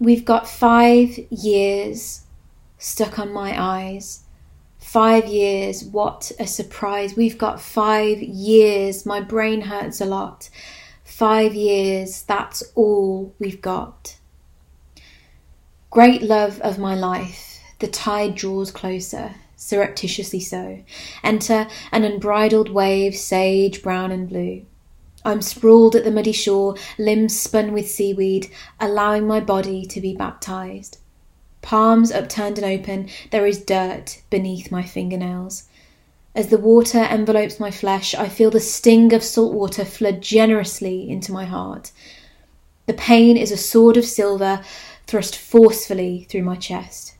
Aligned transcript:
We've 0.00 0.24
got 0.24 0.48
five 0.48 1.18
years 1.30 2.22
stuck 2.78 3.18
on 3.18 3.32
my 3.32 3.60
eyes. 3.60 4.22
Five 4.78 5.26
years, 5.26 5.84
what 5.84 6.30
a 6.38 6.46
surprise. 6.46 7.16
We've 7.16 7.36
got 7.36 7.60
five 7.60 8.22
years. 8.22 9.04
My 9.04 9.20
brain 9.20 9.62
hurts 9.62 10.00
a 10.00 10.06
lot. 10.06 10.48
Five 11.04 11.54
years, 11.54 12.22
that's 12.22 12.62
all 12.74 13.34
we've 13.38 13.60
got. 13.60 14.16
Great 15.90 16.22
love 16.22 16.60
of 16.60 16.78
my 16.78 16.94
life, 16.94 17.60
the 17.80 17.88
tide 17.88 18.34
draws 18.34 18.70
closer, 18.70 19.34
surreptitiously 19.56 20.40
so. 20.40 20.84
Enter 21.24 21.66
an 21.90 22.04
unbridled 22.04 22.68
wave, 22.70 23.16
sage, 23.16 23.82
brown, 23.82 24.12
and 24.12 24.28
blue. 24.28 24.64
I'm 25.24 25.42
sprawled 25.42 25.96
at 25.96 26.04
the 26.04 26.10
muddy 26.10 26.32
shore, 26.32 26.76
limbs 26.98 27.38
spun 27.38 27.72
with 27.72 27.90
seaweed, 27.90 28.50
allowing 28.80 29.26
my 29.26 29.40
body 29.40 29.84
to 29.86 30.00
be 30.00 30.14
baptized. 30.14 30.98
Palms 31.60 32.12
upturned 32.12 32.58
and 32.58 32.66
open, 32.66 33.08
there 33.30 33.46
is 33.46 33.64
dirt 33.64 34.22
beneath 34.30 34.70
my 34.70 34.82
fingernails. 34.82 35.64
As 36.34 36.48
the 36.48 36.58
water 36.58 36.98
envelopes 36.98 37.58
my 37.58 37.70
flesh, 37.70 38.14
I 38.14 38.28
feel 38.28 38.50
the 38.50 38.60
sting 38.60 39.12
of 39.12 39.24
salt 39.24 39.52
water 39.52 39.84
flood 39.84 40.20
generously 40.20 41.10
into 41.10 41.32
my 41.32 41.44
heart. 41.44 41.90
The 42.86 42.94
pain 42.94 43.36
is 43.36 43.50
a 43.50 43.56
sword 43.56 43.96
of 43.96 44.04
silver 44.04 44.62
thrust 45.06 45.36
forcefully 45.36 46.26
through 46.30 46.44
my 46.44 46.56
chest. 46.56 47.16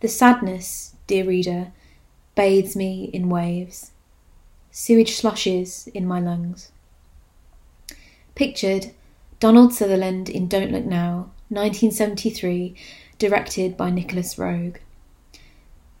The 0.00 0.08
sadness, 0.08 0.96
dear 1.06 1.24
reader, 1.24 1.72
bathes 2.34 2.74
me 2.74 3.10
in 3.12 3.28
waves. 3.28 3.92
Sewage 4.70 5.12
sloshes 5.12 5.88
in 5.94 6.06
my 6.06 6.18
lungs. 6.18 6.72
Pictured 8.40 8.92
Donald 9.38 9.74
Sutherland 9.74 10.30
in 10.30 10.48
Don't 10.48 10.72
Look 10.72 10.86
Now, 10.86 11.30
1973, 11.50 12.74
directed 13.18 13.76
by 13.76 13.90
Nicolas 13.90 14.36
Roeg. 14.36 14.78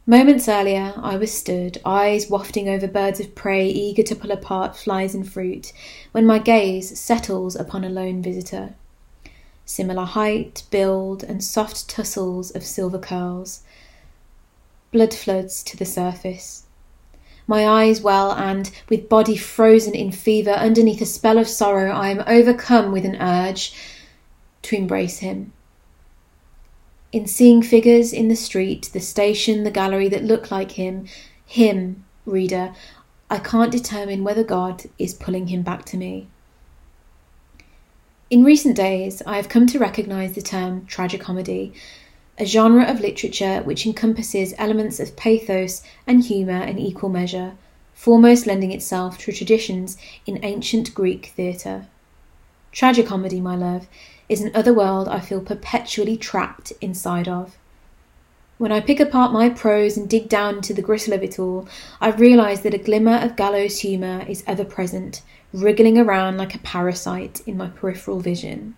Moments 0.06 0.48
earlier, 0.48 0.94
I 0.96 1.18
was 1.18 1.30
stood, 1.30 1.82
eyes 1.84 2.30
wafting 2.30 2.66
over 2.66 2.88
birds 2.88 3.20
of 3.20 3.34
prey, 3.34 3.68
eager 3.68 4.02
to 4.04 4.16
pull 4.16 4.30
apart 4.30 4.74
flies 4.74 5.14
and 5.14 5.30
fruit, 5.30 5.74
when 6.12 6.24
my 6.24 6.38
gaze 6.38 6.98
settles 6.98 7.56
upon 7.56 7.84
a 7.84 7.90
lone 7.90 8.22
visitor. 8.22 8.72
Similar 9.66 10.06
height, 10.06 10.62
build, 10.70 11.22
and 11.22 11.44
soft 11.44 11.90
tussles 11.90 12.52
of 12.52 12.64
silver 12.64 12.98
curls. 12.98 13.64
Blood 14.92 15.12
floods 15.12 15.62
to 15.64 15.76
the 15.76 15.84
surface. 15.84 16.64
My 17.50 17.66
eyes 17.66 18.00
well, 18.00 18.32
and, 18.32 18.70
with 18.88 19.08
body 19.08 19.36
frozen 19.36 19.94
in 19.94 20.12
fever 20.12 20.52
underneath 20.52 21.02
a 21.02 21.04
spell 21.04 21.36
of 21.36 21.48
sorrow, 21.48 21.90
I 21.90 22.08
am 22.10 22.22
overcome 22.26 22.92
with 22.92 23.04
an 23.04 23.20
urge 23.20 23.74
to 24.62 24.76
embrace 24.76 25.18
him 25.18 25.52
in 27.12 27.26
seeing 27.26 27.62
figures 27.62 28.12
in 28.12 28.28
the 28.28 28.36
street, 28.36 28.90
the 28.92 29.00
station, 29.00 29.64
the 29.64 29.70
gallery 29.70 30.08
that 30.08 30.24
look 30.24 30.50
like 30.50 30.72
him, 30.72 31.06
him, 31.44 32.04
reader, 32.24 32.72
I 33.28 33.38
can't 33.38 33.72
determine 33.72 34.24
whether 34.24 34.44
God 34.44 34.84
is 34.98 35.14
pulling 35.14 35.48
him 35.48 35.62
back 35.62 35.84
to 35.86 35.96
me. 35.96 36.28
In 38.28 38.44
recent 38.44 38.76
days, 38.76 39.22
I 39.26 39.36
have 39.36 39.48
come 39.48 39.66
to 39.68 39.78
recognise 39.78 40.34
the 40.34 40.42
term 40.42 40.86
tragicomedy, 40.86 41.72
a 42.40 42.46
genre 42.46 42.84
of 42.84 43.00
literature 43.00 43.60
which 43.64 43.84
encompasses 43.84 44.54
elements 44.56 44.98
of 44.98 45.14
pathos 45.14 45.82
and 46.06 46.24
humour 46.24 46.62
in 46.62 46.78
equal 46.78 47.10
measure, 47.10 47.52
foremost 47.92 48.46
lending 48.46 48.72
itself 48.72 49.18
to 49.18 49.30
traditions 49.30 49.98
in 50.24 50.42
ancient 50.42 50.94
Greek 50.94 51.26
theatre. 51.36 51.86
Tragicomedy, 52.72 53.42
my 53.42 53.54
love, 53.54 53.86
is 54.30 54.40
an 54.40 54.52
other 54.54 54.72
world 54.72 55.06
I 55.06 55.20
feel 55.20 55.42
perpetually 55.42 56.16
trapped 56.16 56.72
inside 56.80 57.28
of. 57.28 57.58
When 58.56 58.72
I 58.72 58.80
pick 58.80 59.00
apart 59.00 59.32
my 59.32 59.50
prose 59.50 59.98
and 59.98 60.08
dig 60.08 60.30
down 60.30 60.56
into 60.56 60.72
the 60.72 60.82
gristle 60.82 61.12
of 61.12 61.22
it 61.22 61.38
all, 61.38 61.68
I 62.00 62.10
realise 62.10 62.60
that 62.60 62.74
a 62.74 62.78
glimmer 62.78 63.16
of 63.16 63.36
gallows 63.36 63.80
humour 63.80 64.24
is 64.26 64.44
ever 64.46 64.64
present, 64.64 65.20
wriggling 65.52 65.98
around 65.98 66.38
like 66.38 66.54
a 66.54 66.58
parasite 66.60 67.42
in 67.46 67.58
my 67.58 67.68
peripheral 67.68 68.20
vision. 68.20 68.76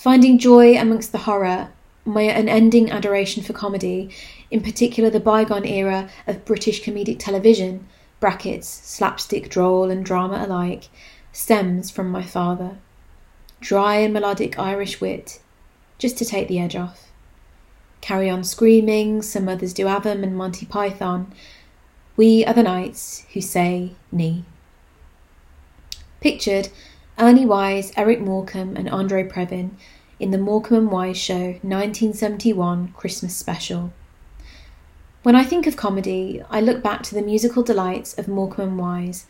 Finding 0.00 0.38
joy 0.38 0.78
amongst 0.78 1.12
the 1.12 1.18
horror, 1.18 1.68
my 2.06 2.22
unending 2.22 2.90
adoration 2.90 3.42
for 3.42 3.52
comedy, 3.52 4.08
in 4.50 4.62
particular 4.62 5.10
the 5.10 5.20
bygone 5.20 5.66
era 5.66 6.08
of 6.26 6.46
British 6.46 6.82
comedic 6.82 7.18
television, 7.18 7.86
brackets, 8.18 8.66
slapstick, 8.66 9.50
droll, 9.50 9.90
and 9.90 10.02
drama 10.02 10.42
alike, 10.42 10.88
stems 11.32 11.90
from 11.90 12.08
my 12.08 12.22
father 12.22 12.78
dry 13.60 13.96
and 13.96 14.14
melodic 14.14 14.58
Irish 14.58 15.02
wit, 15.02 15.38
just 15.98 16.16
to 16.16 16.24
take 16.24 16.48
the 16.48 16.58
edge 16.58 16.76
off. 16.76 17.10
Carry 18.00 18.30
on 18.30 18.42
screaming, 18.42 19.20
Some 19.20 19.44
Mothers 19.44 19.74
Do 19.74 19.86
'Ave 19.86 20.10
'Em 20.10 20.24
and 20.24 20.34
Monty 20.34 20.64
Python. 20.64 21.30
We 22.16 22.42
are 22.46 22.54
the 22.54 22.62
knights 22.62 23.26
who 23.34 23.42
say 23.42 23.90
Ni. 24.10 24.46
Pictured 26.22 26.70
Ernie 27.20 27.44
Wise, 27.44 27.92
Eric 27.98 28.22
Morecambe, 28.22 28.78
and 28.78 28.88
Andre 28.88 29.28
Previn 29.28 29.72
in 30.18 30.30
the 30.30 30.38
Morecambe 30.38 30.84
and 30.84 30.90
Wise 30.90 31.18
Show 31.18 31.58
1971 31.60 32.94
Christmas 32.96 33.36
special. 33.36 33.92
When 35.22 35.36
I 35.36 35.44
think 35.44 35.66
of 35.66 35.76
comedy, 35.76 36.42
I 36.48 36.62
look 36.62 36.82
back 36.82 37.02
to 37.02 37.14
the 37.14 37.20
musical 37.20 37.62
delights 37.62 38.18
of 38.18 38.26
Morecambe 38.26 38.70
and 38.70 38.78
Wise 38.78 39.26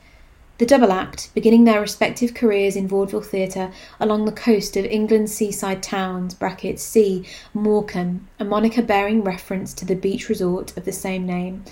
the 0.59 0.67
double 0.67 0.93
act, 0.93 1.31
beginning 1.35 1.65
their 1.65 1.81
respective 1.81 2.35
careers 2.35 2.77
in 2.77 2.87
vaudeville 2.87 3.23
theatre 3.23 3.73
along 3.99 4.25
the 4.27 4.31
coast 4.31 4.77
of 4.77 4.85
England's 4.85 5.35
seaside 5.35 5.83
towns 5.83 6.37
(see 6.77 7.27
Morecambe, 7.55 8.29
a 8.39 8.45
moniker 8.45 8.83
bearing 8.83 9.25
reference 9.25 9.75
to 9.75 9.85
the 9.85 9.97
beach 9.97 10.29
resort 10.29 10.77
of 10.77 10.85
the 10.85 10.93
same 10.93 11.27
name, 11.27 11.65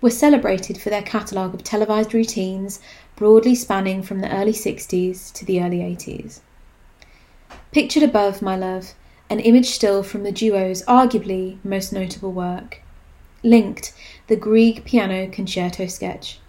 were 0.00 0.10
celebrated 0.10 0.80
for 0.80 0.90
their 0.90 1.02
catalogue 1.02 1.54
of 1.54 1.62
televised 1.62 2.14
routines 2.14 2.80
broadly 3.16 3.54
spanning 3.54 4.02
from 4.02 4.20
the 4.20 4.34
early 4.34 4.52
60s 4.52 5.32
to 5.32 5.44
the 5.44 5.62
early 5.62 5.78
80s. 5.78 6.40
Pictured 7.72 8.02
above, 8.02 8.40
my 8.40 8.56
love, 8.56 8.94
an 9.28 9.40
image 9.40 9.68
still 9.70 10.02
from 10.02 10.22
the 10.22 10.32
duo's 10.32 10.82
arguably 10.86 11.58
most 11.62 11.92
notable 11.92 12.32
work. 12.32 12.80
Linked, 13.42 13.92
the 14.26 14.36
Grieg 14.36 14.84
piano 14.84 15.28
concerto 15.28 15.86
sketch. 15.86 16.40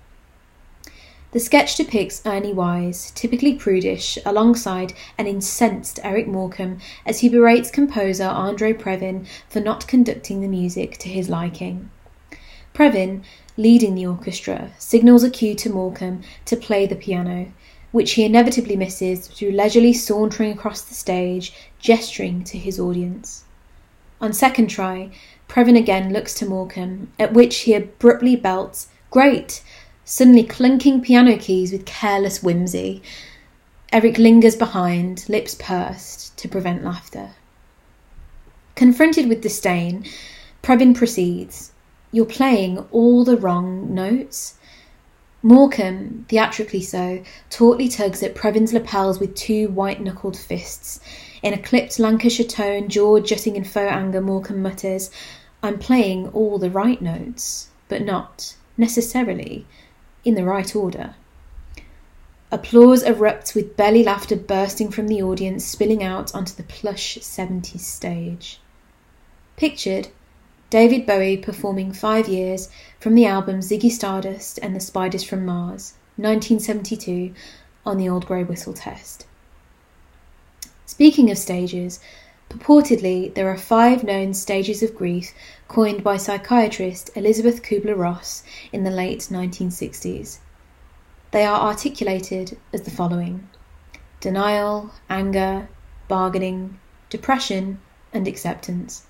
The 1.32 1.40
sketch 1.40 1.78
depicts 1.78 2.22
Ernie 2.26 2.52
Wise, 2.52 3.12
typically 3.12 3.54
prudish, 3.54 4.18
alongside 4.26 4.94
an 5.18 5.28
incensed 5.28 6.00
Eric 6.04 6.28
Morecambe 6.28 6.80
as 7.06 7.20
he 7.20 7.30
berates 7.30 7.72
composer 7.72 8.26
Andre 8.26 8.74
Previn 8.74 9.26
for 9.48 9.62
not 9.62 9.88
conducting 9.88 10.42
the 10.42 10.50
music 10.50 10.98
to 10.98 11.08
his 11.08 11.30
liking. 11.30 11.90
Previn, 12.74 13.24
leading 13.58 13.96
the 13.96 14.06
orchestra, 14.06 14.72
signals 14.80 15.24
a 15.24 15.30
cue 15.30 15.56
to 15.56 15.70
Morecambe 15.70 16.22
to 16.46 16.56
play 16.56 16.86
the 16.86 16.96
piano, 16.96 17.52
which 17.92 18.14
he 18.14 18.24
inevitably 18.24 18.76
misses 18.76 19.28
through 19.28 19.52
leisurely 19.52 19.94
sauntering 19.94 20.52
across 20.52 20.82
the 20.82 20.94
stage, 20.94 21.54
gesturing 21.80 22.44
to 22.46 22.58
his 22.58 22.80
audience. 22.80 23.44
On 24.22 24.32
second 24.32 24.68
try, 24.68 25.10
Previn 25.50 25.78
again 25.78 26.14
looks 26.14 26.34
to 26.36 26.46
Morecambe, 26.46 27.12
at 27.20 27.34
which 27.34 27.60
he 27.60 27.74
abruptly 27.74 28.36
belts, 28.36 28.88
Great! 29.10 29.62
suddenly 30.06 30.44
clinking 30.44 31.02
piano 31.02 31.38
keys 31.38 31.72
with 31.72 31.86
careless 31.86 32.42
whimsy. 32.42 33.02
Eric 33.92 34.18
lingers 34.18 34.56
behind, 34.56 35.28
lips 35.28 35.56
pursed, 35.56 36.38
to 36.38 36.48
prevent 36.48 36.84
laughter. 36.84 37.32
Confronted 38.76 39.28
with 39.28 39.42
disdain, 39.42 40.06
Previn 40.64 40.96
proceeds. 40.96 41.72
You're 42.14 42.26
playing 42.26 42.80
all 42.92 43.24
the 43.24 43.38
wrong 43.38 43.94
notes. 43.94 44.56
Morecambe, 45.42 46.26
theatrically 46.28 46.82
so, 46.82 47.24
tautly 47.50 47.88
tugs 47.88 48.22
at 48.22 48.36
Previn's 48.36 48.74
lapels 48.74 49.20
with 49.20 49.34
two 49.34 49.70
white 49.70 50.02
knuckled 50.02 50.38
fists. 50.38 51.00
In 51.42 51.54
a 51.54 51.58
clipped 51.58 52.00
Lancashire 52.00 52.46
tone, 52.46 52.90
jaw 52.90 53.20
jutting 53.20 53.56
in 53.56 53.64
faux 53.64 53.92
anger, 53.92 54.22
Morecambe 54.22 54.62
mutters, 54.62 55.10
I'm 55.64 55.80
playing 55.80 56.28
all 56.30 56.58
the 56.58 56.70
right 56.70 57.02
notes, 57.02 57.70
but 57.88 58.04
not 58.04 58.56
necessarily 58.78 59.66
in 60.26 60.36
the 60.36 60.44
right 60.44 60.76
order. 60.76 61.16
Applause 62.52 63.04
erupts 63.04 63.56
with 63.56 63.78
belly 63.78 64.04
laughter 64.04 64.36
bursting 64.36 64.92
from 64.92 65.08
the 65.08 65.24
audience, 65.24 65.66
spilling 65.66 66.04
out 66.04 66.36
onto 66.36 66.54
the 66.54 66.64
plush 66.64 67.18
70s 67.20 67.80
stage. 67.80 68.60
Pictured 69.56 70.10
David 70.72 71.06
Bowie 71.06 71.36
performing 71.36 71.92
five 71.92 72.30
years 72.30 72.70
from 72.98 73.14
the 73.14 73.26
album 73.26 73.60
Ziggy 73.60 73.92
Stardust 73.92 74.58
and 74.64 74.74
the 74.74 74.80
Spiders 74.80 75.22
from 75.22 75.46
Mars, 75.46 75.96
1972, 76.16 77.34
on 77.86 77.98
the 77.98 78.08
Old 78.08 78.26
Grey 78.26 78.46
Whistle 78.46 78.72
Test. 78.72 79.28
Speaking 80.86 81.30
of 81.30 81.38
stages, 81.38 82.00
purportedly 82.50 83.34
there 83.34 83.50
are 83.50 83.58
five 83.58 84.06
known 84.06 84.34
stages 84.34 84.82
of 84.82 84.96
grief 84.96 85.34
coined 85.68 86.06
by 86.06 86.16
psychiatrist 86.16 87.10
Elisabeth 87.16 87.64
Kübler-Ross 87.64 88.42
in 88.72 88.86
the 88.86 88.92
late 88.92 89.28
1960s. 89.30 90.38
They 91.32 91.44
are 91.44 91.68
articulated 91.68 92.58
as 92.72 92.84
the 92.84 92.92
following 92.92 93.50
denial, 94.22 94.92
anger, 95.10 95.68
bargaining, 96.08 96.80
depression, 97.10 97.82
and 98.14 98.26
acceptance. 98.26 99.06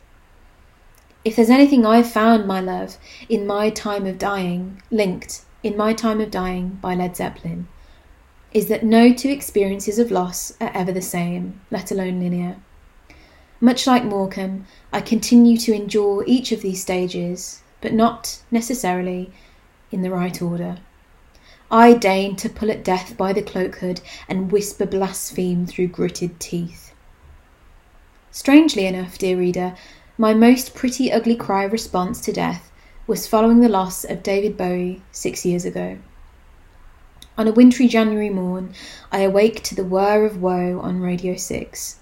If 1.24 1.36
there's 1.36 1.52
anything 1.52 1.86
I've 1.86 2.10
found, 2.10 2.48
my 2.48 2.60
love, 2.62 2.98
in 3.30 3.46
my 3.46 3.70
time 3.70 4.08
of 4.08 4.18
dying, 4.18 4.82
linked 4.90 5.46
in 5.62 5.78
my 5.78 5.94
time 5.94 6.20
of 6.20 6.32
dying 6.32 6.80
by 6.82 6.96
Led 6.96 7.16
Zeppelin, 7.16 7.68
is 8.54 8.68
that 8.68 8.84
no 8.84 9.14
two 9.14 9.30
experiences 9.30 10.00
of 10.00 10.10
loss 10.10 10.54
are 10.60 10.72
ever 10.74 10.92
the 10.92 11.02
same, 11.02 11.62
let 11.70 11.92
alone 11.92 12.20
linear. 12.20 12.58
Much 13.60 13.86
like 13.86 14.04
Morecambe, 14.04 14.66
I 14.92 15.02
continue 15.02 15.58
to 15.58 15.76
endure 15.76 16.24
each 16.26 16.52
of 16.52 16.64
these 16.64 16.82
stages, 16.82 17.62
but 17.82 17.94
not 17.94 18.42
necessarily 18.50 19.32
in 19.92 20.02
the 20.02 20.10
right 20.10 20.42
order. 20.42 20.78
I 21.70 21.94
deign 21.94 22.36
to 22.38 22.50
pull 22.50 22.72
at 22.72 22.84
death 22.84 23.16
by 23.16 23.32
the 23.32 23.44
cloak 23.44 23.76
hood 23.76 24.02
and 24.28 24.52
whisper 24.52 24.88
blaspheme 24.88 25.68
through 25.68 25.88
gritted 25.88 26.40
teeth. 26.40 26.94
Strangely 28.32 28.86
enough, 28.88 29.18
dear 29.18 29.38
reader, 29.38 29.76
my 30.22 30.36
most 30.36 30.76
pretty 30.76 31.12
ugly 31.12 31.36
cry 31.36 31.64
response 31.64 32.22
to 32.22 32.32
death 32.32 32.72
was 33.08 33.26
following 33.26 33.60
the 33.60 33.68
loss 33.68 34.04
of 34.04 34.22
David 34.22 34.56
Bowie 34.56 35.02
six 35.12 35.44
years 35.48 35.66
ago. 35.66 35.98
On 37.40 37.48
a 37.48 37.52
wintry 37.52 37.88
January 37.88 38.30
morn, 38.30 38.76
I 39.12 39.22
awake 39.22 39.64
to 39.64 39.74
the 39.74 39.84
whir 39.84 40.24
of 40.24 40.40
woe 40.40 40.80
on 40.80 41.02
Radio 41.02 41.36
6. 41.36 41.96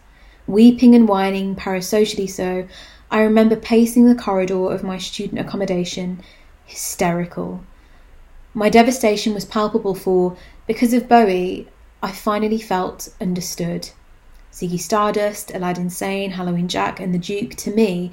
Weeping 0.48 0.96
and 0.96 1.08
whining, 1.08 1.56
parasocially 1.56 2.30
so, 2.30 2.68
I 3.10 3.22
remember 3.22 3.56
pacing 3.56 4.06
the 4.06 4.22
corridor 4.22 4.70
of 4.70 4.84
my 4.84 4.98
student 4.98 5.40
accommodation, 5.40 6.22
hysterical. 6.66 7.64
My 8.54 8.68
devastation 8.68 9.34
was 9.34 9.46
palpable, 9.46 9.96
for, 9.96 10.36
because 10.68 10.92
of 10.92 11.08
Bowie, 11.08 11.70
I 12.04 12.12
finally 12.12 12.60
felt 12.60 13.14
understood. 13.22 13.92
Ziggy 14.52 14.80
Stardust, 14.80 15.52
Aladdin 15.54 15.90
Sane, 15.90 16.32
Halloween 16.32 16.68
Jack, 16.68 17.00
and 17.00 17.14
the 17.14 17.20
Duke, 17.20 17.56
to 17.56 17.72
me, 17.72 18.12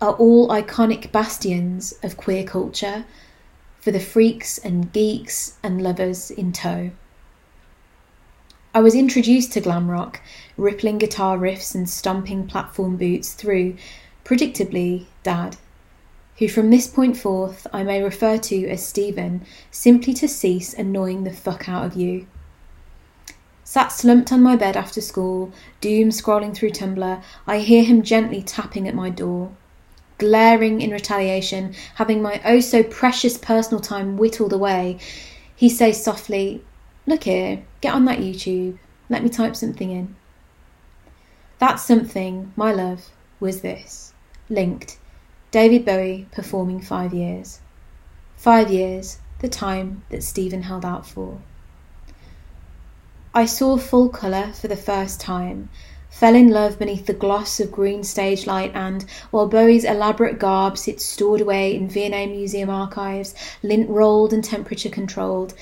are 0.00 0.12
all 0.12 0.48
iconic 0.48 1.10
bastions 1.12 1.94
of 2.02 2.16
queer 2.16 2.44
culture 2.44 3.04
for 3.80 3.90
the 3.90 4.00
freaks 4.00 4.58
and 4.58 4.92
geeks 4.92 5.56
and 5.62 5.82
lovers 5.82 6.30
in 6.30 6.52
tow. 6.52 6.90
I 8.72 8.80
was 8.80 8.94
introduced 8.94 9.52
to 9.54 9.60
glam 9.60 9.90
rock, 9.90 10.20
rippling 10.56 10.98
guitar 10.98 11.36
riffs 11.36 11.74
and 11.74 11.88
stomping 11.88 12.46
platform 12.46 12.96
boots 12.96 13.32
through, 13.34 13.76
predictably, 14.24 15.06
Dad, 15.22 15.56
who 16.38 16.46
from 16.46 16.70
this 16.70 16.86
point 16.86 17.16
forth 17.16 17.66
I 17.72 17.82
may 17.82 18.02
refer 18.02 18.38
to 18.38 18.68
as 18.68 18.86
Stephen, 18.86 19.44
simply 19.70 20.14
to 20.14 20.28
cease 20.28 20.72
annoying 20.72 21.24
the 21.24 21.32
fuck 21.32 21.68
out 21.68 21.84
of 21.84 21.96
you. 21.96 22.26
Sat 23.70 23.92
slumped 23.92 24.32
on 24.32 24.42
my 24.42 24.56
bed 24.56 24.76
after 24.76 25.00
school, 25.00 25.52
doom 25.80 26.08
scrolling 26.08 26.52
through 26.52 26.70
Tumblr, 26.70 27.22
I 27.46 27.58
hear 27.58 27.84
him 27.84 28.02
gently 28.02 28.42
tapping 28.42 28.88
at 28.88 28.96
my 28.96 29.10
door. 29.10 29.52
Glaring 30.18 30.80
in 30.80 30.90
retaliation, 30.90 31.76
having 31.94 32.20
my 32.20 32.40
oh 32.44 32.58
so 32.58 32.82
precious 32.82 33.38
personal 33.38 33.80
time 33.80 34.16
whittled 34.16 34.52
away, 34.52 34.98
he 35.54 35.68
says 35.68 36.02
softly, 36.02 36.64
Look 37.06 37.22
here, 37.22 37.62
get 37.80 37.94
on 37.94 38.06
that 38.06 38.18
YouTube. 38.18 38.76
Let 39.08 39.22
me 39.22 39.28
type 39.28 39.54
something 39.54 39.92
in. 39.92 40.16
That 41.60 41.76
something, 41.76 42.52
my 42.56 42.72
love, 42.72 43.10
was 43.38 43.60
this 43.60 44.14
linked 44.48 44.98
David 45.52 45.84
Bowie 45.84 46.26
performing 46.32 46.80
five 46.80 47.14
years. 47.14 47.60
Five 48.36 48.72
years, 48.72 49.20
the 49.38 49.48
time 49.48 50.02
that 50.08 50.24
Stephen 50.24 50.64
held 50.64 50.84
out 50.84 51.06
for. 51.06 51.40
I 53.32 53.46
saw 53.46 53.76
full 53.76 54.08
colour 54.08 54.52
for 54.54 54.66
the 54.66 54.76
first 54.76 55.20
time, 55.20 55.68
fell 56.08 56.34
in 56.34 56.50
love 56.50 56.80
beneath 56.80 57.06
the 57.06 57.12
gloss 57.12 57.60
of 57.60 57.70
green 57.70 58.02
stage 58.02 58.44
light, 58.44 58.72
and 58.74 59.04
while 59.30 59.46
Bowie's 59.46 59.84
elaborate 59.84 60.40
garb 60.40 60.76
sits 60.76 61.04
stored 61.04 61.40
away 61.40 61.72
in 61.72 61.88
V&A 61.88 62.26
Museum 62.26 62.68
archives, 62.68 63.32
lint 63.62 63.88
rolled 63.88 64.32
and 64.32 64.42
temperature 64.42 64.88
controlled, 64.88 65.54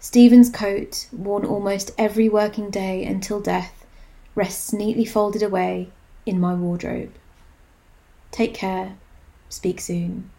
Stephen's 0.00 0.50
coat, 0.50 1.06
worn 1.12 1.44
almost 1.44 1.92
every 1.96 2.28
working 2.28 2.70
day 2.70 3.04
until 3.04 3.40
death, 3.40 3.86
rests 4.34 4.72
neatly 4.72 5.04
folded 5.04 5.44
away 5.44 5.90
in 6.26 6.40
my 6.40 6.54
wardrobe. 6.54 7.12
Take 8.32 8.52
care. 8.52 8.96
Speak 9.48 9.80
soon. 9.80 10.31